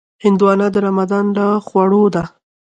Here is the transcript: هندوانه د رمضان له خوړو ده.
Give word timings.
هندوانه 0.23 0.67
د 0.71 0.75
رمضان 0.87 1.25
له 1.37 1.45
خوړو 1.65 2.03
ده. 2.15 2.23